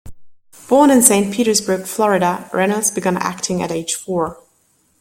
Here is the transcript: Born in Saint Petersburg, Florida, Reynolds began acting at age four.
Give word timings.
Born 0.67 0.89
in 0.89 1.03
Saint 1.03 1.31
Petersburg, 1.31 1.83
Florida, 1.85 2.49
Reynolds 2.51 2.89
began 2.89 3.17
acting 3.17 3.61
at 3.61 3.71
age 3.71 3.93
four. 3.93 4.41